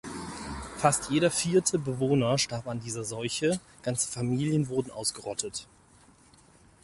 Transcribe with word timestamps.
Fast 0.77 1.11
jeder 1.11 1.29
vierte 1.29 1.77
Bewohner 1.77 2.39
starb 2.39 2.65
an 2.67 2.79
dieser 2.79 3.03
Seuche, 3.03 3.59
ganze 3.83 4.11
Familien 4.11 4.67
wurden 4.67 4.89
ausgerottet. 4.89 5.67